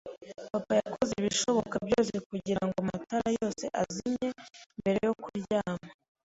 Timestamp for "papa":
0.51-0.71